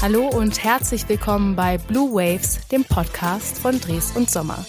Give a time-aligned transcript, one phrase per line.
[0.00, 4.64] Hallo und herzlich willkommen bei Blue Waves, dem Podcast von Dres und Sommer.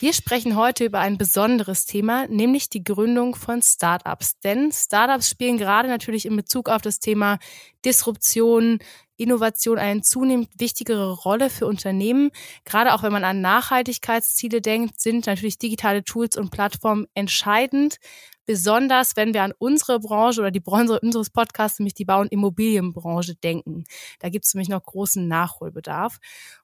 [0.00, 4.40] Wir sprechen heute über ein besonderes Thema, nämlich die Gründung von Startups.
[4.40, 7.38] Denn Startups spielen gerade natürlich in Bezug auf das Thema
[7.84, 8.80] Disruption,
[9.16, 12.32] Innovation eine zunehmend wichtigere Rolle für Unternehmen.
[12.64, 17.98] Gerade auch wenn man an Nachhaltigkeitsziele denkt, sind natürlich digitale Tools und Plattformen entscheidend.
[18.46, 22.30] Besonders wenn wir an unsere Branche oder die Branche unseres Podcasts, nämlich die Bau- und
[22.32, 23.84] Immobilienbranche, denken.
[24.20, 26.18] Da gibt es nämlich noch großen Nachholbedarf.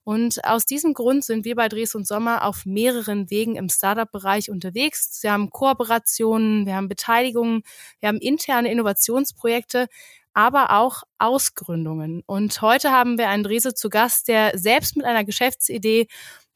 [0.05, 4.49] Und aus diesem Grund sind wir bei Dres und Sommer auf mehreren Wegen im Startup-Bereich
[4.49, 5.19] unterwegs.
[5.23, 7.63] Wir haben Kooperationen, wir haben Beteiligungen,
[8.01, 9.89] wir haben interne Innovationsprojekte,
[10.35, 12.23] aber auch Ausgründungen.
[12.27, 16.07] Und heute haben wir einen Drese zu Gast, der selbst mit einer Geschäftsidee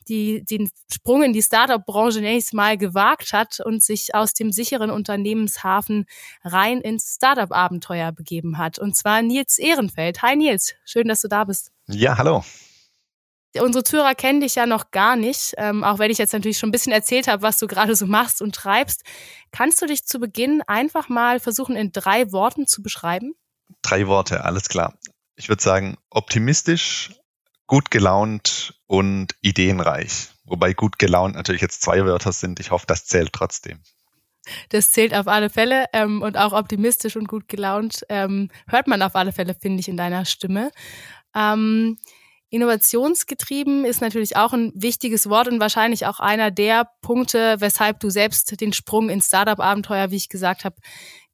[0.08, 4.90] die den Sprung in die Startup-Branche nächstes Mal gewagt hat und sich aus dem sicheren
[4.90, 6.06] Unternehmenshafen
[6.44, 8.78] rein ins Startup-Abenteuer begeben hat.
[8.78, 10.22] Und zwar Nils Ehrenfeld.
[10.22, 11.72] Hi Nils, schön, dass du da bist.
[11.88, 12.44] Ja, hallo.
[13.60, 16.68] Unsere Zuhörer kennen dich ja noch gar nicht, ähm, auch wenn ich jetzt natürlich schon
[16.68, 19.02] ein bisschen erzählt habe, was du gerade so machst und treibst.
[19.50, 23.34] Kannst du dich zu Beginn einfach mal versuchen, in drei Worten zu beschreiben?
[23.82, 24.98] Drei Worte, alles klar.
[25.36, 27.10] Ich würde sagen, optimistisch,
[27.66, 30.28] gut gelaunt und ideenreich.
[30.44, 32.60] Wobei gut gelaunt natürlich jetzt zwei Wörter sind.
[32.60, 33.80] Ich hoffe, das zählt trotzdem.
[34.68, 39.02] Das zählt auf alle Fälle ähm, und auch optimistisch und gut gelaunt ähm, hört man
[39.02, 40.70] auf alle Fälle, finde ich, in deiner Stimme.
[41.34, 41.98] Ähm,
[42.50, 48.08] innovationsgetrieben ist natürlich auch ein wichtiges Wort und wahrscheinlich auch einer der Punkte, weshalb du
[48.08, 50.76] selbst den Sprung ins Startup-Abenteuer, wie ich gesagt habe,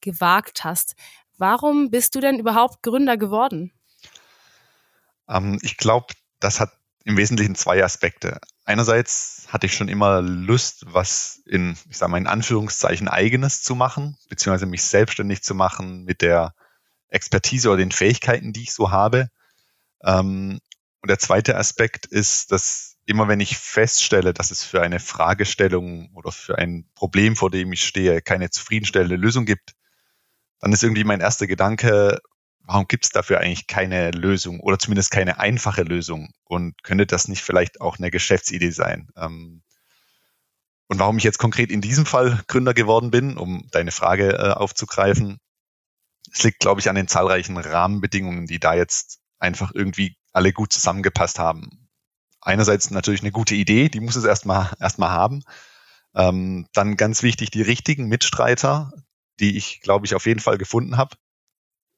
[0.01, 0.95] gewagt hast.
[1.37, 3.73] Warum bist du denn überhaupt Gründer geworden?
[5.29, 6.73] Ähm, ich glaube, das hat
[7.05, 8.41] im Wesentlichen zwei Aspekte.
[8.65, 13.75] Einerseits hatte ich schon immer Lust, was in, ich sage mal in Anführungszeichen eigenes zu
[13.75, 16.55] machen, beziehungsweise mich selbstständig zu machen mit der
[17.09, 19.29] Expertise oder den Fähigkeiten, die ich so habe.
[20.05, 20.61] Ähm,
[21.01, 26.11] und der zweite Aspekt ist, dass immer wenn ich feststelle, dass es für eine Fragestellung
[26.15, 29.75] oder für ein Problem, vor dem ich stehe, keine zufriedenstellende Lösung gibt,
[30.61, 32.21] dann ist irgendwie mein erster Gedanke,
[32.65, 36.33] warum gibt es dafür eigentlich keine Lösung oder zumindest keine einfache Lösung?
[36.45, 39.09] Und könnte das nicht vielleicht auch eine Geschäftsidee sein?
[39.17, 39.63] Ähm,
[40.89, 44.51] und warum ich jetzt konkret in diesem Fall Gründer geworden bin, um deine Frage äh,
[44.53, 45.39] aufzugreifen,
[46.33, 50.73] es liegt, glaube ich, an den zahlreichen Rahmenbedingungen, die da jetzt einfach irgendwie alle gut
[50.73, 51.89] zusammengepasst haben.
[52.41, 55.43] Einerseits natürlich eine gute Idee, die muss es erstmal erstmal haben.
[56.15, 58.93] Ähm, dann ganz wichtig die richtigen Mitstreiter,
[59.41, 61.17] die ich, glaube ich, auf jeden Fall gefunden habe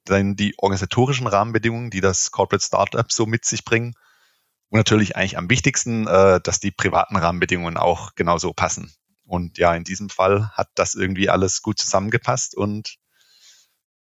[0.04, 3.94] dann die organisatorischen Rahmenbedingungen, die das Corporate Startup so mit sich bringen.
[4.68, 8.92] Und natürlich eigentlich am wichtigsten, äh, dass die privaten Rahmenbedingungen auch genauso passen.
[9.26, 12.96] Und ja, in diesem Fall hat das irgendwie alles gut zusammengepasst und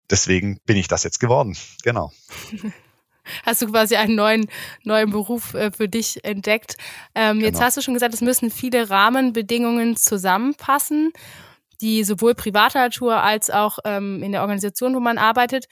[0.09, 1.58] deswegen bin ich das jetzt geworden.
[1.84, 2.12] Genau.
[3.46, 4.50] Hast du quasi einen neuen,
[4.84, 6.78] neuen Beruf äh, für dich entdeckt.
[7.14, 7.66] Ähm, jetzt genau.
[7.66, 11.14] hast du schon gesagt, es müssen viele Rahmenbedingungen zusammenpassen
[11.81, 15.66] die sowohl privater Natur als auch ähm, in der Organisation, wo man arbeitet.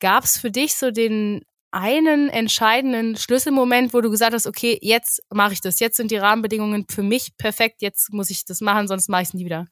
[0.00, 5.22] Gab es für dich so den einen entscheidenden Schlüsselmoment, wo du gesagt hast, okay, jetzt
[5.30, 8.86] mache ich das, jetzt sind die Rahmenbedingungen für mich perfekt, jetzt muss ich das machen,
[8.86, 9.66] sonst mache ich es nie wieder?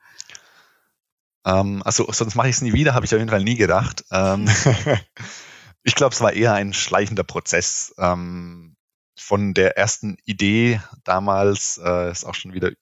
[1.44, 4.04] Ähm, also sonst mache ich es nie wieder, habe ich auf jeden Fall nie gedacht.
[4.10, 4.48] Ähm,
[5.84, 7.94] ich glaube, es war eher ein schleichender Prozess.
[7.98, 8.76] Ähm,
[9.16, 12.72] von der ersten Idee damals, äh, ist auch schon wieder,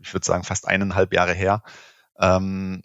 [0.00, 1.62] ich würde sagen, fast eineinhalb Jahre her,
[2.20, 2.82] ähm,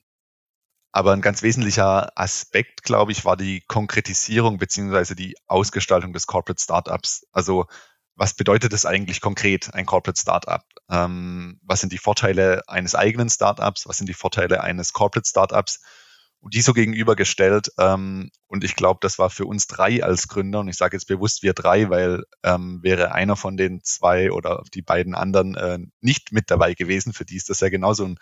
[0.91, 6.61] aber ein ganz wesentlicher Aspekt, glaube ich, war die Konkretisierung beziehungsweise die Ausgestaltung des Corporate
[6.61, 7.25] Startups.
[7.31, 7.65] Also
[8.15, 10.63] was bedeutet es eigentlich konkret, ein Corporate Startup?
[10.91, 13.87] Ähm, was sind die Vorteile eines eigenen Startups?
[13.87, 15.81] Was sind die Vorteile eines Corporate Startups?
[16.39, 17.71] Und die so gegenübergestellt.
[17.79, 21.07] Ähm, und ich glaube, das war für uns drei als Gründer, und ich sage jetzt
[21.07, 25.79] bewusst wir drei, weil ähm, wäre einer von den zwei oder die beiden anderen äh,
[26.01, 28.19] nicht mit dabei gewesen, für die ist das ja genauso ein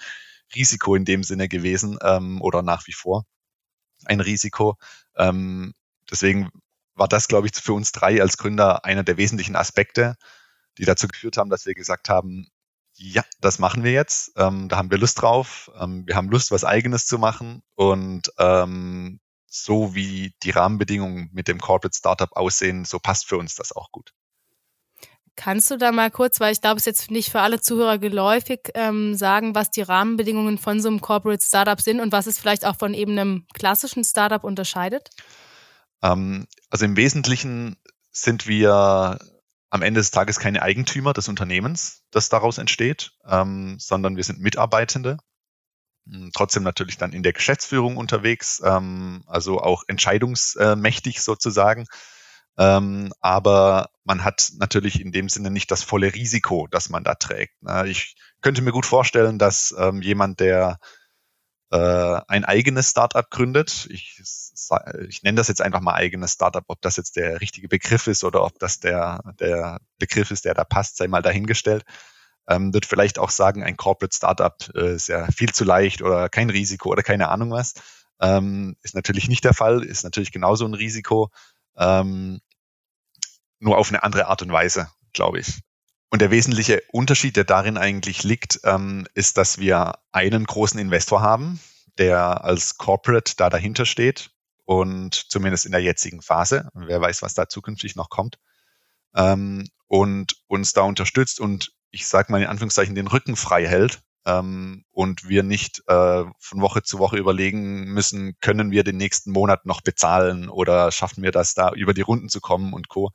[0.55, 3.25] Risiko in dem Sinne gewesen ähm, oder nach wie vor
[4.05, 4.77] ein Risiko.
[5.15, 5.73] Ähm,
[6.09, 6.49] deswegen
[6.95, 10.15] war das, glaube ich, für uns drei als Gründer einer der wesentlichen Aspekte,
[10.77, 12.47] die dazu geführt haben, dass wir gesagt haben,
[12.95, 14.33] ja, das machen wir jetzt.
[14.35, 15.71] Ähm, da haben wir Lust drauf.
[15.79, 17.63] Ähm, wir haben Lust, was Eigenes zu machen.
[17.75, 23.55] Und ähm, so wie die Rahmenbedingungen mit dem Corporate Startup aussehen, so passt für uns
[23.55, 24.13] das auch gut.
[25.35, 27.97] Kannst du da mal kurz, weil ich glaube, es ist jetzt nicht für alle Zuhörer
[27.97, 32.37] geläufig, ähm, sagen, was die Rahmenbedingungen von so einem Corporate Startup sind und was es
[32.37, 35.09] vielleicht auch von eben einem klassischen Startup unterscheidet?
[36.03, 37.77] Ähm, also im Wesentlichen
[38.11, 39.19] sind wir
[39.69, 44.39] am Ende des Tages keine Eigentümer des Unternehmens, das daraus entsteht, ähm, sondern wir sind
[44.39, 45.17] Mitarbeitende.
[46.07, 51.85] Hm, trotzdem natürlich dann in der Geschäftsführung unterwegs, ähm, also auch entscheidungsmächtig sozusagen.
[52.57, 57.15] Ähm, aber man hat natürlich in dem Sinne nicht das volle Risiko, das man da
[57.15, 57.53] trägt.
[57.85, 60.79] Ich könnte mir gut vorstellen, dass ähm, jemand, der
[61.71, 64.21] äh, ein eigenes Startup gründet, ich,
[65.07, 68.23] ich nenne das jetzt einfach mal eigenes Startup, ob das jetzt der richtige Begriff ist
[68.23, 71.83] oder ob das der, der Begriff ist, der da passt, sei mal dahingestellt,
[72.47, 76.27] ähm, wird vielleicht auch sagen, ein Corporate Startup äh, ist ja viel zu leicht oder
[76.27, 77.75] kein Risiko oder keine Ahnung was.
[78.19, 81.29] Ähm, ist natürlich nicht der Fall, ist natürlich genauso ein Risiko,
[81.77, 82.41] ähm,
[83.59, 85.59] nur auf eine andere Art und Weise, glaube ich.
[86.09, 91.21] Und der wesentliche Unterschied, der darin eigentlich liegt, ähm, ist, dass wir einen großen Investor
[91.21, 91.59] haben,
[91.97, 94.31] der als Corporate da dahinter steht
[94.65, 98.39] und zumindest in der jetzigen Phase, wer weiß, was da zukünftig noch kommt,
[99.15, 104.01] ähm, und uns da unterstützt und ich sage mal in Anführungszeichen den Rücken frei hält,
[104.25, 109.31] ähm, und wir nicht äh, von Woche zu Woche überlegen müssen, können wir den nächsten
[109.31, 113.11] Monat noch bezahlen oder schaffen wir das da über die Runden zu kommen und co.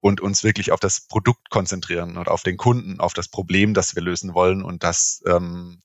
[0.00, 3.96] Und uns wirklich auf das Produkt konzentrieren und auf den Kunden, auf das Problem, das
[3.96, 4.62] wir lösen wollen.
[4.62, 5.82] Und das ähm,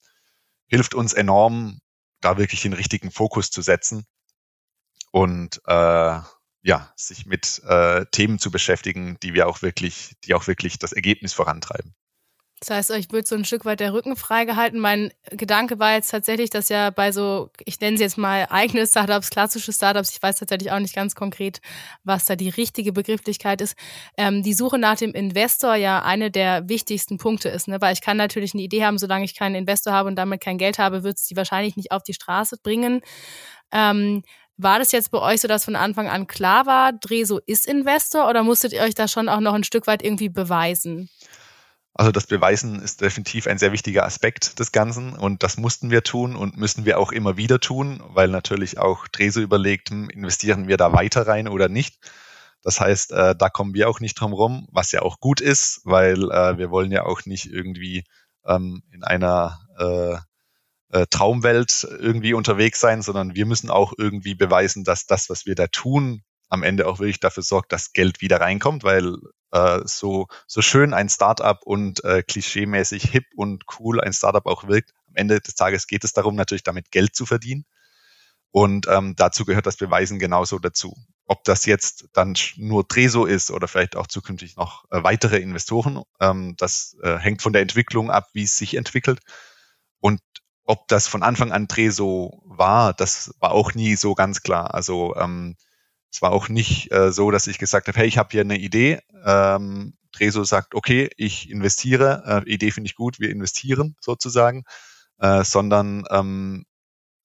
[0.67, 1.79] hilft uns enorm,
[2.19, 4.05] da wirklich den richtigen Fokus zu setzen
[5.11, 6.19] und äh,
[6.63, 10.93] ja, sich mit äh, Themen zu beschäftigen, die wir auch wirklich, die auch wirklich das
[10.93, 11.95] Ergebnis vorantreiben.
[12.63, 14.79] Das heißt, euch wird so ein Stück weit der Rücken freigehalten.
[14.79, 18.85] Mein Gedanke war jetzt tatsächlich, dass ja bei so, ich nenne sie jetzt mal eigene
[18.85, 21.59] Startups, klassische Startups, ich weiß tatsächlich auch nicht ganz konkret,
[22.03, 23.75] was da die richtige Begrifflichkeit ist,
[24.15, 27.67] ähm, die Suche nach dem Investor ja eine der wichtigsten Punkte ist.
[27.67, 27.81] Ne?
[27.81, 30.59] Weil ich kann natürlich eine Idee haben, solange ich keinen Investor habe und damit kein
[30.59, 33.01] Geld habe, wird es die wahrscheinlich nicht auf die Straße bringen.
[33.71, 34.21] Ähm,
[34.57, 38.29] war das jetzt bei euch so, dass von Anfang an klar war, Dreso ist Investor
[38.29, 41.09] oder musstet ihr euch da schon auch noch ein Stück weit irgendwie beweisen?
[41.93, 46.03] Also das Beweisen ist definitiv ein sehr wichtiger Aspekt des Ganzen und das mussten wir
[46.03, 50.67] tun und müssen wir auch immer wieder tun, weil natürlich auch Dreso überlegt, hm, investieren
[50.67, 51.99] wir da weiter rein oder nicht.
[52.63, 55.81] Das heißt, äh, da kommen wir auch nicht drum rum, was ja auch gut ist,
[55.83, 58.03] weil äh, wir wollen ja auch nicht irgendwie
[58.45, 60.17] ähm, in einer äh,
[60.97, 65.55] äh, Traumwelt irgendwie unterwegs sein, sondern wir müssen auch irgendwie beweisen, dass das, was wir
[65.55, 69.15] da tun, am Ende auch wirklich dafür sorgt, dass Geld wieder reinkommt, weil
[69.51, 74.67] äh, so, so schön ein Startup und äh, klischeemäßig hip und cool ein Startup auch
[74.67, 77.65] wirkt, am Ende des Tages geht es darum, natürlich damit Geld zu verdienen.
[78.51, 80.97] Und ähm, dazu gehört das Beweisen genauso dazu.
[81.25, 86.03] Ob das jetzt dann nur Treso ist oder vielleicht auch zukünftig noch äh, weitere Investoren,
[86.19, 89.19] ähm, das äh, hängt von der Entwicklung ab, wie es sich entwickelt.
[90.01, 90.19] Und
[90.65, 94.73] ob das von Anfang an Treso war, das war auch nie so ganz klar.
[94.73, 95.55] Also ähm,
[96.11, 98.57] es war auch nicht äh, so, dass ich gesagt habe, hey, ich habe hier eine
[98.57, 98.99] Idee.
[99.25, 104.65] Ähm, Treso sagt, okay, ich investiere, äh, Idee finde ich gut, wir investieren sozusagen,
[105.19, 106.65] äh, sondern ähm,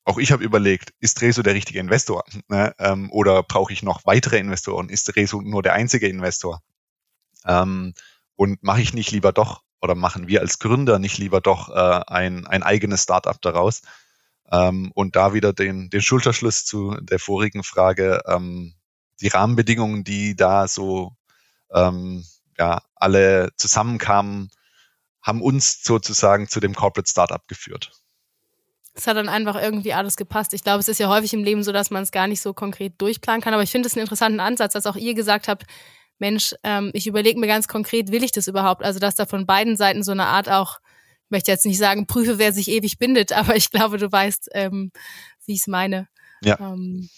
[0.05, 2.23] auch ich habe überlegt, ist Treso der richtige Investor?
[2.47, 2.73] Ne?
[2.79, 4.88] Ähm, oder brauche ich noch weitere Investoren?
[4.88, 6.62] Ist Treso nur der einzige Investor?
[7.44, 7.93] Ähm,
[8.37, 12.05] und mache ich nicht lieber doch, oder machen wir als Gründer nicht lieber doch äh,
[12.06, 13.83] ein, ein eigenes Startup daraus?
[14.53, 18.75] Ähm, und da wieder den, den Schulterschluss zu der vorigen Frage, ähm,
[19.21, 21.13] die Rahmenbedingungen, die da so
[21.73, 22.25] ähm,
[22.59, 24.51] ja, alle zusammenkamen,
[25.23, 27.91] haben uns sozusagen zu dem Corporate Startup geführt.
[28.95, 30.55] Es hat dann einfach irgendwie alles gepasst.
[30.55, 32.55] Ich glaube, es ist ja häufig im Leben so, dass man es gar nicht so
[32.55, 33.53] konkret durchplanen kann.
[33.53, 35.64] Aber ich finde es einen interessanten Ansatz, dass auch ihr gesagt habt,
[36.19, 38.83] Mensch, ähm, ich überlege mir ganz konkret, will ich das überhaupt?
[38.83, 40.79] Also, dass da von beiden Seiten so eine Art auch,
[41.25, 44.50] ich möchte jetzt nicht sagen, prüfe, wer sich ewig bindet, aber ich glaube, du weißt,
[44.55, 44.93] ähm,
[45.45, 46.09] wie ich es meine.
[46.43, 46.59] Ja.
[46.59, 47.11] Ähm,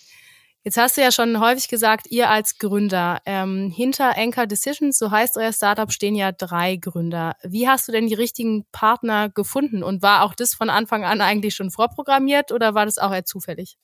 [0.64, 5.10] Jetzt hast du ja schon häufig gesagt, ihr als Gründer, ähm, hinter Anchor Decisions, so
[5.10, 7.36] heißt euer Startup, stehen ja drei Gründer.
[7.42, 9.82] Wie hast du denn die richtigen Partner gefunden?
[9.82, 13.24] Und war auch das von Anfang an eigentlich schon vorprogrammiert oder war das auch eher
[13.24, 13.78] zufällig?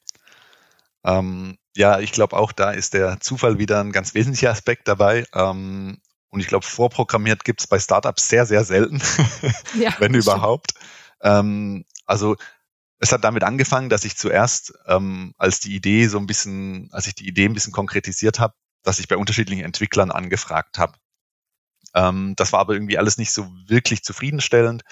[1.04, 5.24] Ähm, ja, ich glaube auch da ist der Zufall wieder ein ganz wesentlicher Aspekt dabei.
[5.34, 6.00] Ähm,
[6.30, 9.00] und ich glaube, vorprogrammiert gibt es bei Startups sehr, sehr selten,
[9.78, 10.72] ja, wenn überhaupt.
[11.22, 12.36] Ähm, also
[12.98, 17.06] es hat damit angefangen, dass ich zuerst, ähm, als die Idee so ein bisschen, als
[17.06, 20.94] ich die Idee ein bisschen konkretisiert habe, dass ich bei unterschiedlichen Entwicklern angefragt habe.
[21.94, 24.82] Ähm, das war aber irgendwie alles nicht so wirklich zufriedenstellend,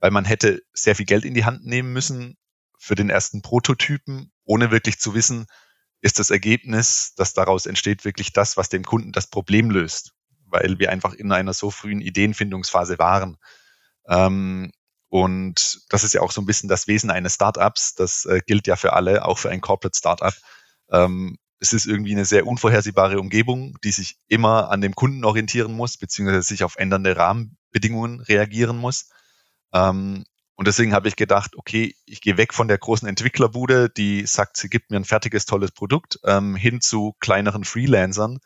[0.00, 2.36] weil man hätte sehr viel Geld in die Hand nehmen müssen
[2.78, 5.46] für den ersten Prototypen, ohne wirklich zu wissen,
[6.00, 10.12] ist das Ergebnis, das daraus entsteht, wirklich das, was dem Kunden das Problem löst,
[10.46, 13.36] weil wir einfach in einer so frühen Ideenfindungsphase waren.
[14.08, 14.72] Ähm,
[15.12, 17.94] und das ist ja auch so ein bisschen das Wesen eines Startups.
[17.94, 20.32] Das äh, gilt ja für alle, auch für ein Corporate Startup.
[20.90, 25.74] Ähm, es ist irgendwie eine sehr unvorhersehbare Umgebung, die sich immer an dem Kunden orientieren
[25.74, 29.10] muss, beziehungsweise sich auf ändernde Rahmenbedingungen reagieren muss.
[29.74, 34.24] Ähm, und deswegen habe ich gedacht, okay, ich gehe weg von der großen Entwicklerbude, die
[34.24, 38.38] sagt, sie gibt mir ein fertiges, tolles Produkt, ähm, hin zu kleineren Freelancern,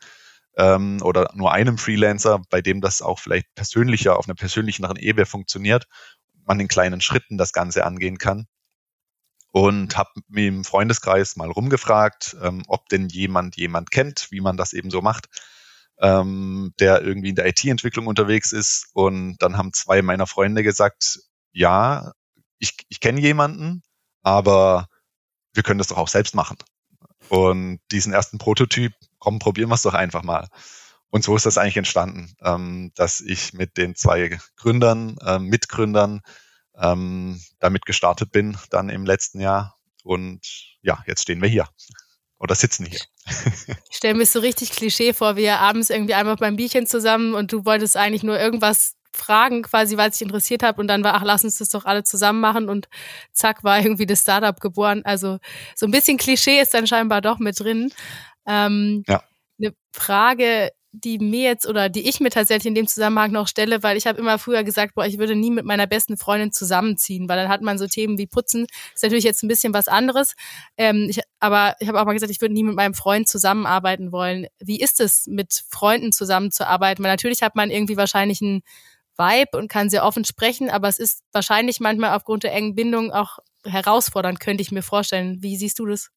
[0.57, 5.25] ähm, oder nur einem Freelancer, bei dem das auch vielleicht persönlicher, auf einer persönlicheren Ebene
[5.25, 5.87] funktioniert,
[6.47, 8.47] man in kleinen Schritten das Ganze angehen kann.
[9.51, 14.57] Und habe mir im Freundeskreis mal rumgefragt, ähm, ob denn jemand jemand kennt, wie man
[14.57, 15.27] das eben so macht,
[15.99, 18.87] ähm, der irgendwie in der IT-Entwicklung unterwegs ist.
[18.93, 21.19] Und dann haben zwei meiner Freunde gesagt,
[21.53, 22.11] ja,
[22.59, 23.83] ich, ich kenne jemanden,
[24.21, 24.87] aber
[25.53, 26.57] wir können das doch auch selbst machen.
[27.29, 30.47] Und diesen ersten Prototyp, komm, probieren wir es doch einfach mal.
[31.09, 36.21] Und so ist das eigentlich entstanden, ähm, dass ich mit den zwei Gründern, äh, Mitgründern
[36.77, 39.77] ähm, damit gestartet bin, dann im letzten Jahr.
[40.03, 40.41] Und
[40.81, 41.67] ja, jetzt stehen wir hier
[42.39, 42.99] oder sitzen hier.
[43.89, 47.33] Ich stelle mir so richtig Klischee vor, wie ihr abends irgendwie einmal beim Bierchen zusammen
[47.33, 51.03] und du wolltest eigentlich nur irgendwas fragen, quasi, weil es dich interessiert hat und dann
[51.03, 52.87] war, ach, lass uns das doch alle zusammen machen und
[53.33, 55.01] zack, war irgendwie das Startup geboren.
[55.03, 55.39] Also
[55.75, 57.91] so ein bisschen Klischee ist dann scheinbar doch mit drin.
[58.45, 59.23] Ähm, ja.
[59.59, 60.69] Eine Frage,
[61.03, 64.07] die mir jetzt oder die ich mir tatsächlich in dem Zusammenhang noch stelle, weil ich
[64.07, 67.49] habe immer früher gesagt, boah, ich würde nie mit meiner besten Freundin zusammenziehen, weil dann
[67.49, 68.67] hat man so Themen wie Putzen.
[68.93, 70.33] ist natürlich jetzt ein bisschen was anderes.
[70.77, 74.11] Ähm, ich, aber ich habe auch mal gesagt, ich würde nie mit meinem Freund zusammenarbeiten
[74.11, 74.47] wollen.
[74.59, 77.03] Wie ist es, mit Freunden zusammenzuarbeiten?
[77.03, 78.61] Weil natürlich hat man irgendwie wahrscheinlich einen
[79.17, 83.11] Vibe und kann sehr offen sprechen, aber es ist wahrscheinlich manchmal aufgrund der engen Bindung
[83.11, 85.41] auch herausfordernd, könnte ich mir vorstellen.
[85.41, 86.11] Wie siehst du das?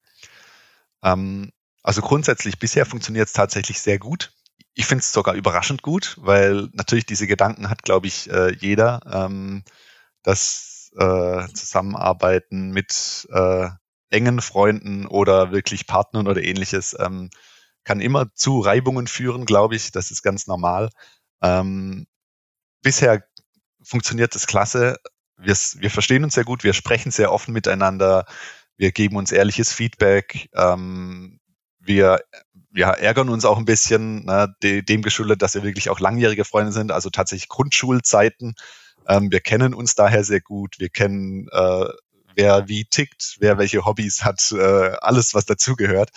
[1.02, 1.50] Ähm,
[1.82, 4.32] also grundsätzlich bisher funktioniert es tatsächlich sehr gut.
[4.74, 9.00] Ich finde es sogar überraschend gut, weil natürlich diese Gedanken hat, glaube ich, äh, jeder.
[9.12, 9.64] Ähm,
[10.22, 13.68] das äh, Zusammenarbeiten mit äh,
[14.10, 17.30] engen Freunden oder wirklich Partnern oder ähnliches ähm,
[17.84, 19.92] kann immer zu Reibungen führen, glaube ich.
[19.92, 20.90] Das ist ganz normal.
[21.42, 22.06] Ähm,
[22.82, 23.24] bisher
[23.82, 24.96] funktioniert das klasse.
[25.36, 28.26] Wir, wir verstehen uns sehr gut, wir sprechen sehr offen miteinander,
[28.76, 31.39] wir geben uns ehrliches Feedback, ähm,
[31.80, 32.20] wir
[32.75, 36.44] ja, ärgern uns auch ein bisschen, ne, de, dem geschuldet, dass wir wirklich auch langjährige
[36.44, 38.54] Freunde sind, also tatsächlich Grundschulzeiten.
[39.08, 41.87] Ähm, wir kennen uns daher sehr gut, wir kennen, äh,
[42.34, 46.10] wer wie tickt, wer welche Hobbys hat, äh, alles, was dazugehört.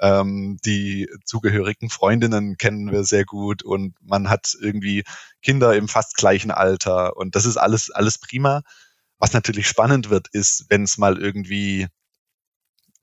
[0.00, 5.02] Ähm, die zugehörigen Freundinnen kennen wir sehr gut und man hat irgendwie
[5.42, 8.62] Kinder im fast gleichen Alter und das ist alles, alles prima.
[9.18, 11.88] Was natürlich spannend wird, ist, wenn es mal irgendwie,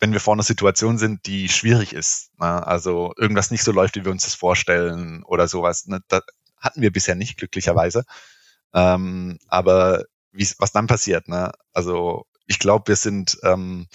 [0.05, 2.29] wenn wir vor einer Situation sind, die schwierig ist.
[2.39, 2.45] Ne?
[2.67, 5.87] Also irgendwas nicht so läuft, wie wir uns das vorstellen oder sowas.
[5.87, 5.99] Ne?
[6.09, 6.21] Das
[6.59, 8.03] hatten wir bisher nicht, glücklicherweise.
[8.71, 10.03] Ähm, aber
[10.59, 11.53] was dann passiert, ne?
[11.73, 13.87] Also ich glaube, wir sind ähm,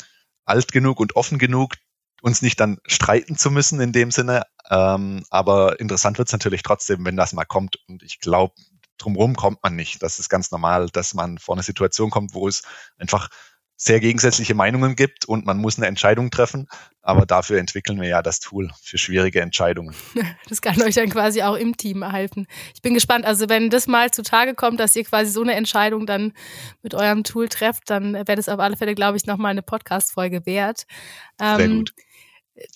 [0.45, 1.75] alt genug und offen genug,
[2.23, 4.43] uns nicht dann streiten zu müssen in dem Sinne.
[4.69, 7.76] Ähm, aber interessant wird es natürlich trotzdem, wenn das mal kommt.
[7.87, 8.55] Und ich glaube,
[8.99, 10.02] drumherum kommt man nicht.
[10.02, 12.62] Das ist ganz normal, dass man vor eine Situation kommt, wo es
[12.99, 13.29] einfach
[13.83, 16.69] sehr gegensätzliche Meinungen gibt und man muss eine Entscheidung treffen.
[17.01, 19.95] Aber dafür entwickeln wir ja das Tool für schwierige Entscheidungen.
[20.51, 22.47] Das kann euch dann quasi auch im Team erhalten.
[22.75, 23.25] Ich bin gespannt.
[23.25, 26.33] Also wenn das mal zutage kommt, dass ihr quasi so eine Entscheidung dann
[26.83, 30.45] mit eurem Tool trefft, dann wäre das auf alle Fälle, glaube ich, nochmal eine Podcast-Folge
[30.45, 30.87] wert.
[31.41, 31.95] Ähm, sehr gut.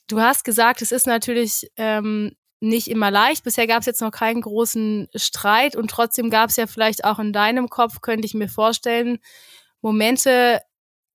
[0.06, 3.44] Du hast gesagt, es ist natürlich ähm, nicht immer leicht.
[3.44, 7.18] Bisher gab es jetzt noch keinen großen Streit und trotzdem gab es ja vielleicht auch
[7.18, 9.18] in deinem Kopf, könnte ich mir vorstellen,
[9.82, 10.60] Momente,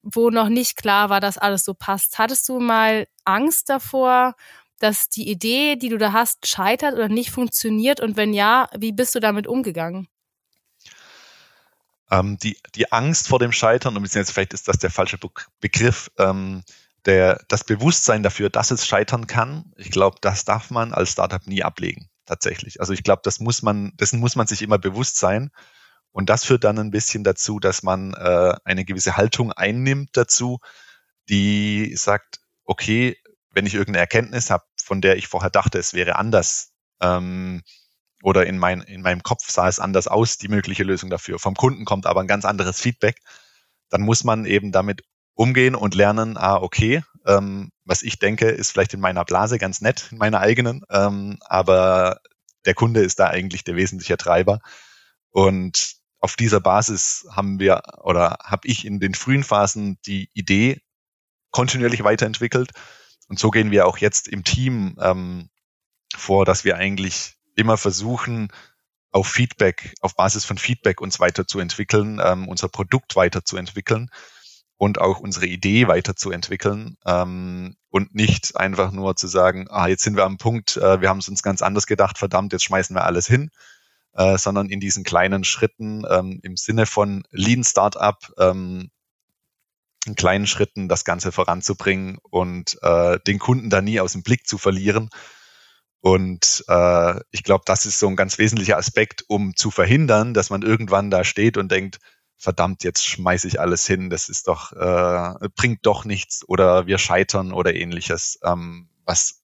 [0.02, 2.18] wo noch nicht klar war, dass alles so passt.
[2.18, 4.36] Hattest du mal Angst davor,
[4.80, 8.00] dass die Idee, die du da hast, scheitert oder nicht funktioniert?
[8.00, 10.08] Und wenn ja, wie bist du damit umgegangen?
[12.12, 15.20] Ähm, die, die Angst vor dem Scheitern, und beziehungsweise vielleicht ist das der falsche
[15.60, 16.64] Begriff, ähm,
[17.06, 21.46] der, das Bewusstsein dafür, dass es scheitern kann, ich glaube, das darf man als Startup
[21.46, 22.80] nie ablegen, tatsächlich.
[22.80, 25.52] Also ich glaube, das muss man, dessen muss man sich immer bewusst sein.
[26.12, 30.60] Und das führt dann ein bisschen dazu, dass man äh, eine gewisse Haltung einnimmt dazu,
[31.30, 33.18] die sagt, okay,
[33.52, 37.62] wenn ich irgendeine Erkenntnis habe, von der ich vorher dachte, es wäre anders, ähm,
[38.22, 41.40] oder in, mein, in meinem Kopf sah es anders aus, die mögliche Lösung dafür.
[41.40, 43.18] Vom Kunden kommt aber ein ganz anderes Feedback.
[43.90, 45.04] Dann muss man eben damit
[45.36, 49.80] umgehen und lernen, ah, okay, ähm, was ich denke, ist vielleicht in meiner Blase ganz
[49.80, 52.20] nett, in meiner eigenen, ähm, aber
[52.66, 54.60] der Kunde ist da eigentlich der wesentliche Treiber.
[55.32, 60.82] Und auf dieser Basis haben wir oder habe ich in den frühen Phasen die Idee
[61.52, 62.72] kontinuierlich weiterentwickelt.
[63.28, 65.50] Und so gehen wir auch jetzt im Team ähm,
[66.16, 68.50] vor, dass wir eigentlich immer versuchen,
[69.12, 74.10] auf Feedback, auf Basis von Feedback uns weiterzuentwickeln, ähm, unser Produkt weiterzuentwickeln
[74.78, 80.16] und auch unsere Idee weiterzuentwickeln ähm, und nicht einfach nur zu sagen, ah, jetzt sind
[80.16, 83.04] wir am Punkt, äh, wir haben es uns ganz anders gedacht, verdammt, jetzt schmeißen wir
[83.04, 83.50] alles hin,
[84.14, 88.90] äh, sondern in diesen kleinen Schritten ähm, im Sinne von Lean Startup ähm,
[90.06, 94.48] in kleinen Schritten das Ganze voranzubringen und äh, den Kunden da nie aus dem Blick
[94.48, 95.10] zu verlieren
[96.02, 100.50] Und äh, ich glaube, das ist so ein ganz wesentlicher Aspekt, um zu verhindern, dass
[100.50, 102.00] man irgendwann da steht und denkt,
[102.38, 106.98] verdammt, jetzt schmeiße ich alles hin, das ist doch, äh, bringt doch nichts oder wir
[106.98, 109.42] scheitern oder ähnliches, ähm, was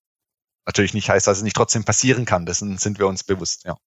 [0.65, 2.45] natürlich nicht heißt, dass es nicht trotzdem passieren kann.
[2.45, 3.77] Dessen sind wir uns bewusst, ja.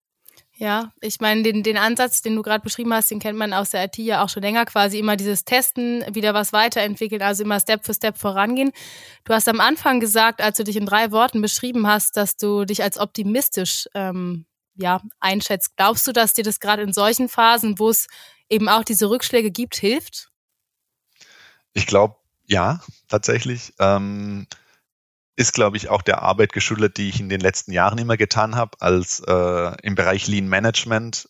[0.61, 3.71] Ja, ich meine, den, den Ansatz, den du gerade beschrieben hast, den kennt man aus
[3.71, 7.61] der IT ja auch schon länger, quasi immer dieses Testen, wieder was weiterentwickeln, also immer
[7.61, 8.73] Step für Step vorangehen.
[9.23, 12.65] Du hast am Anfang gesagt, als du dich in drei Worten beschrieben hast, dass du
[12.65, 15.77] dich als optimistisch ähm, ja, einschätzt.
[15.77, 18.09] Glaubst du, dass dir das gerade in solchen Phasen, wo es
[18.49, 20.29] eben auch diese Rückschläge gibt, hilft?
[21.73, 23.75] Ich glaube, ja, tatsächlich.
[23.79, 24.49] Ähm
[25.39, 28.57] ist, glaube ich, auch der Arbeit geschuldet, die ich in den letzten Jahren immer getan
[28.57, 31.29] habe, als äh, im Bereich Lean Management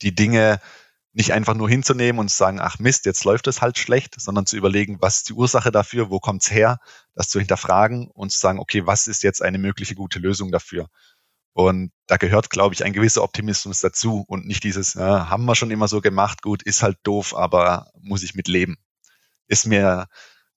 [0.00, 0.58] die Dinge
[1.12, 4.46] nicht einfach nur hinzunehmen und zu sagen, ach Mist, jetzt läuft es halt schlecht, sondern
[4.46, 6.78] zu überlegen, was ist die Ursache dafür, wo kommt's her,
[7.14, 10.88] das zu hinterfragen und zu sagen, okay, was ist jetzt eine mögliche gute Lösung dafür?
[11.52, 15.56] Und da gehört, glaube ich, ein gewisser Optimismus dazu und nicht dieses, ja, haben wir
[15.56, 18.78] schon immer so gemacht, gut, ist halt doof, aber muss ich mit leben.
[19.46, 20.06] Ist mir,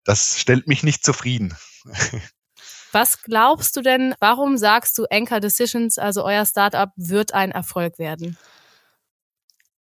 [0.05, 1.57] das stellt mich nicht zufrieden.
[2.95, 7.99] Was glaubst du denn, warum sagst du Anchor Decisions, also euer Startup, wird ein Erfolg
[7.99, 8.37] werden?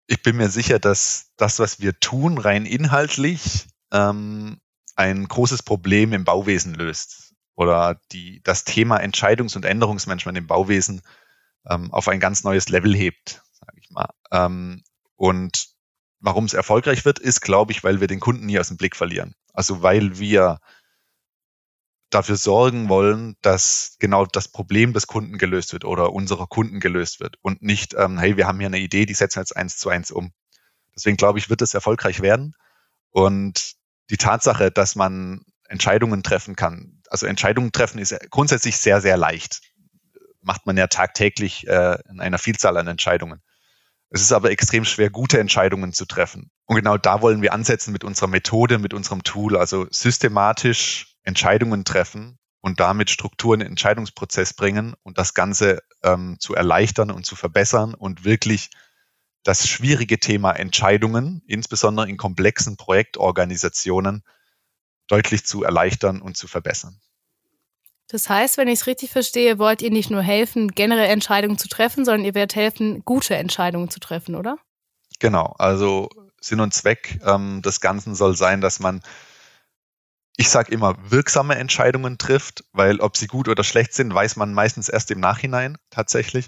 [0.05, 4.59] Ich bin mir sicher, dass das, was wir tun, rein inhaltlich ähm,
[4.95, 11.01] ein großes Problem im Bauwesen löst oder die, das Thema Entscheidungs- und Änderungsmanagement im Bauwesen
[11.67, 14.13] ähm, auf ein ganz neues Level hebt, sage ich mal.
[14.31, 14.83] Ähm,
[15.15, 15.69] und
[16.19, 18.95] warum es erfolgreich wird, ist, glaube ich, weil wir den Kunden nie aus dem Blick
[18.95, 19.33] verlieren.
[19.51, 20.59] Also weil wir
[22.09, 27.19] dafür sorgen wollen, dass genau das Problem des Kunden gelöst wird oder unserer Kunden gelöst
[27.19, 29.77] wird und nicht, ähm, hey, wir haben hier eine Idee, die setzen wir jetzt eins
[29.77, 30.31] zu eins um.
[30.95, 32.55] Deswegen glaube ich, wird es erfolgreich werden.
[33.11, 33.73] Und
[34.09, 39.61] die Tatsache, dass man Entscheidungen treffen kann, also Entscheidungen treffen ist grundsätzlich sehr, sehr leicht.
[40.41, 43.41] Macht man ja tagtäglich äh, in einer Vielzahl an Entscheidungen.
[44.09, 46.49] Es ist aber extrem schwer, gute Entscheidungen zu treffen.
[46.65, 51.85] Und genau da wollen wir ansetzen mit unserer Methode, mit unserem Tool, also systematisch Entscheidungen
[51.85, 57.25] treffen und damit Strukturen in den Entscheidungsprozess bringen und das Ganze ähm, zu erleichtern und
[57.25, 58.69] zu verbessern und wirklich
[59.43, 64.23] das schwierige Thema Entscheidungen, insbesondere in komplexen Projektorganisationen,
[65.07, 66.99] deutlich zu erleichtern und zu verbessern.
[68.09, 71.67] Das heißt, wenn ich es richtig verstehe, wollt ihr nicht nur helfen, generell Entscheidungen zu
[71.67, 74.57] treffen, sondern ihr werdet helfen, gute Entscheidungen zu treffen, oder?
[75.19, 75.55] Genau.
[75.57, 76.09] Also
[76.41, 79.01] Sinn und Zweck ähm, des Ganzen soll sein, dass man
[80.39, 84.53] ich sage immer, wirksame Entscheidungen trifft, weil ob sie gut oder schlecht sind, weiß man
[84.53, 86.47] meistens erst im Nachhinein tatsächlich.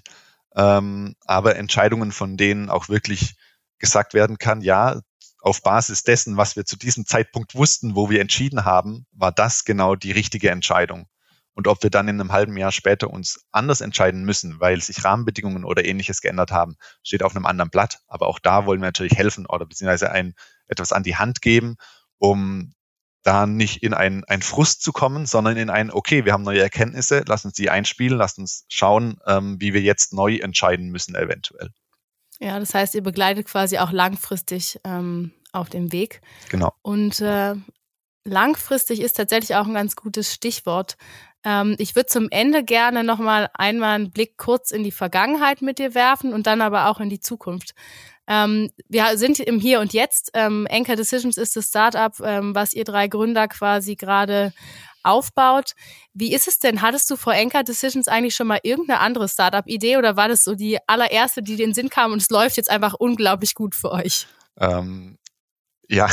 [0.55, 3.35] Ähm, aber Entscheidungen, von denen auch wirklich
[3.79, 5.01] gesagt werden kann, ja,
[5.41, 9.65] auf Basis dessen, was wir zu diesem Zeitpunkt wussten, wo wir entschieden haben, war das
[9.65, 11.07] genau die richtige Entscheidung.
[11.53, 15.03] Und ob wir dann in einem halben Jahr später uns anders entscheiden müssen, weil sich
[15.03, 17.99] Rahmenbedingungen oder ähnliches geändert haben, steht auf einem anderen Blatt.
[18.07, 20.33] Aber auch da wollen wir natürlich helfen oder beziehungsweise ein,
[20.67, 21.75] etwas an die Hand geben,
[22.19, 22.73] um
[23.23, 26.61] da nicht in ein, ein Frust zu kommen, sondern in ein, okay, wir haben neue
[26.61, 31.15] Erkenntnisse, lass uns die einspielen, lass uns schauen, ähm, wie wir jetzt neu entscheiden müssen
[31.15, 31.69] eventuell.
[32.39, 36.21] Ja, das heißt, ihr begleitet quasi auch langfristig ähm, auf dem Weg.
[36.49, 36.73] Genau.
[36.81, 37.53] Und äh,
[38.23, 40.97] langfristig ist tatsächlich auch ein ganz gutes Stichwort.
[41.43, 45.79] Ähm, ich würde zum Ende gerne nochmal einmal einen Blick kurz in die Vergangenheit mit
[45.79, 47.75] dir werfen und dann aber auch in die Zukunft.
[48.27, 50.31] Ähm, wir sind im Hier und Jetzt.
[50.33, 54.53] Ähm, Anchor Decisions ist das Startup, ähm, was ihr drei Gründer quasi gerade
[55.03, 55.73] aufbaut.
[56.13, 56.81] Wie ist es denn?
[56.81, 60.55] Hattest du vor Anchor Decisions eigentlich schon mal irgendeine andere Startup-Idee oder war das so
[60.55, 64.27] die allererste, die den Sinn kam und es läuft jetzt einfach unglaublich gut für euch?
[64.59, 65.17] Ähm,
[65.87, 66.09] ja,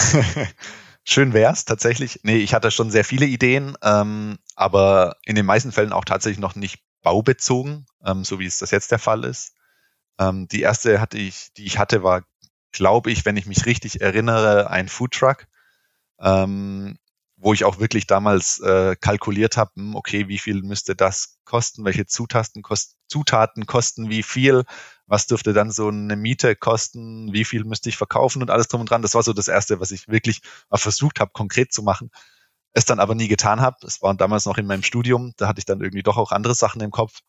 [1.05, 2.21] schön wär's tatsächlich.
[2.23, 6.41] Nee, ich hatte schon sehr viele Ideen, ähm, aber in den meisten Fällen auch tatsächlich
[6.41, 9.55] noch nicht baubezogen, ähm, so wie es das jetzt der Fall ist.
[10.19, 12.25] Ähm, die erste hatte ich, die ich hatte, war,
[12.73, 15.47] glaube ich, wenn ich mich richtig erinnere, ein Foodtruck,
[16.21, 16.99] ähm,
[17.37, 21.85] wo ich auch wirklich damals äh, kalkuliert habe, hm, okay, wie viel müsste das kosten,
[21.85, 24.65] welche Zutaten, kost, Zutaten kosten wie viel,
[25.07, 28.83] was dürfte dann so eine Miete kosten, wie viel müsste ich verkaufen und alles drum
[28.83, 29.03] und dran.
[29.03, 32.11] Das war so das Erste, was ich wirklich mal versucht habe, konkret zu machen.
[32.73, 33.79] Es dann aber nie getan habe.
[33.87, 36.55] Es war damals noch in meinem Studium, da hatte ich dann irgendwie doch auch andere
[36.55, 37.21] Sachen im Kopf.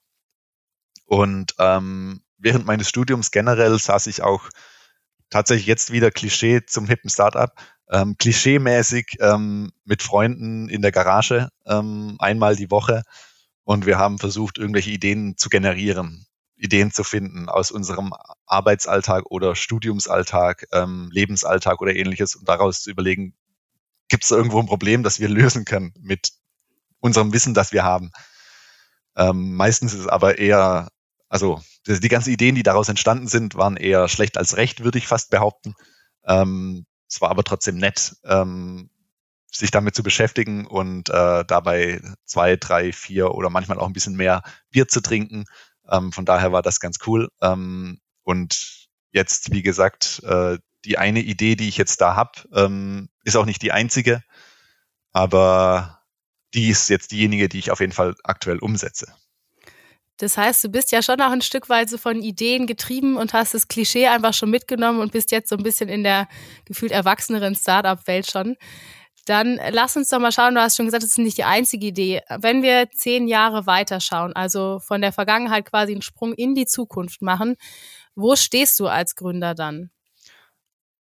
[1.09, 4.47] Und ähm, während meines Studiums generell saß ich auch
[5.31, 7.51] tatsächlich jetzt wieder Klischee zum hippen Startup,
[7.89, 13.01] ähm, klischeemäßig ähm, mit Freunden in der Garage ähm, einmal die Woche
[13.63, 18.13] und wir haben versucht, irgendwelche Ideen zu generieren, Ideen zu finden aus unserem
[18.45, 23.33] Arbeitsalltag oder Studiumsalltag, ähm, Lebensalltag oder ähnliches und daraus zu überlegen,
[24.09, 26.33] gibt es irgendwo ein Problem, das wir lösen können mit
[26.99, 28.11] unserem Wissen, das wir haben.
[29.15, 30.89] Ähm, meistens ist es aber eher,
[31.29, 35.07] also die ganzen Ideen, die daraus entstanden sind, waren eher schlecht als recht, würde ich
[35.07, 35.75] fast behaupten.
[36.25, 38.89] Ähm, es war aber trotzdem nett, ähm,
[39.51, 44.15] sich damit zu beschäftigen und äh, dabei zwei, drei, vier oder manchmal auch ein bisschen
[44.15, 45.45] mehr Bier zu trinken.
[45.89, 47.29] Ähm, von daher war das ganz cool.
[47.41, 53.09] Ähm, und jetzt, wie gesagt, äh, die eine Idee, die ich jetzt da habe, ähm,
[53.23, 54.23] ist auch nicht die einzige,
[55.11, 56.01] aber
[56.53, 59.13] die ist jetzt diejenige, die ich auf jeden Fall aktuell umsetze.
[60.19, 63.31] Das heißt, du bist ja schon auch ein Stück weit so von Ideen getrieben und
[63.31, 66.27] hast das Klischee einfach schon mitgenommen und bist jetzt so ein bisschen in der
[66.65, 68.57] gefühlt erwachseneren Startup-Welt schon.
[69.25, 71.87] Dann lass uns doch mal schauen, du hast schon gesagt, das ist nicht die einzige
[71.87, 72.21] Idee.
[72.37, 77.21] Wenn wir zehn Jahre weiterschauen, also von der Vergangenheit quasi einen Sprung in die Zukunft
[77.21, 77.55] machen,
[78.13, 79.89] wo stehst du als Gründer dann?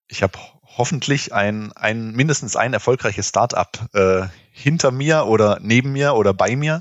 [0.07, 6.15] Ich habe hoffentlich ein, ein mindestens ein erfolgreiches Startup äh, hinter mir oder neben mir
[6.15, 6.81] oder bei mir.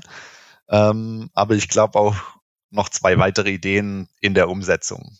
[0.68, 2.16] Ähm, aber ich glaube auch
[2.70, 5.18] noch zwei weitere Ideen in der Umsetzung.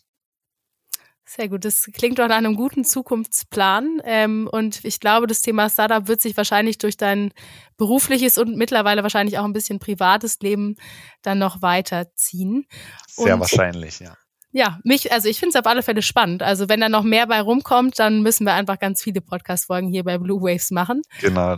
[1.25, 4.01] Sehr gut, das klingt doch nach einem guten Zukunftsplan.
[4.03, 7.31] Ähm, und ich glaube, das Thema Startup wird sich wahrscheinlich durch dein
[7.77, 10.75] berufliches und mittlerweile wahrscheinlich auch ein bisschen privates Leben
[11.21, 12.65] dann noch weiterziehen.
[13.07, 14.17] Sehr und, wahrscheinlich, ja.
[14.51, 16.41] Ja, mich, also ich finde es auf alle Fälle spannend.
[16.41, 20.03] Also wenn da noch mehr bei rumkommt, dann müssen wir einfach ganz viele Podcast-Folgen hier
[20.03, 21.03] bei Blue Waves machen.
[21.21, 21.57] Genau.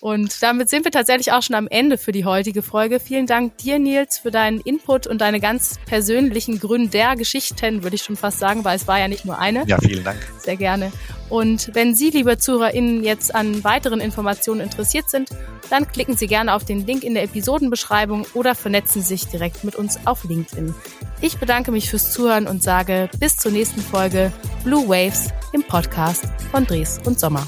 [0.00, 3.00] Und damit sind wir tatsächlich auch schon am Ende für die heutige Folge.
[3.00, 8.02] Vielen Dank dir, Nils, für deinen Input und deine ganz persönlichen Gründer Geschichten, würde ich
[8.02, 9.66] schon fast sagen, weil es war ja nicht nur eine.
[9.66, 10.18] Ja, vielen Dank.
[10.38, 10.92] Sehr gerne.
[11.28, 15.30] Und wenn Sie, liebe ZuhörerInnen, jetzt an weiteren Informationen interessiert sind,
[15.68, 19.74] dann klicken Sie gerne auf den Link in der Episodenbeschreibung oder vernetzen sich direkt mit
[19.76, 20.74] uns auf LinkedIn.
[21.20, 24.32] Ich bedanke mich fürs Zuhören und sage bis zur nächsten Folge
[24.64, 27.46] Blue Waves im Podcast von Dres und Sommer.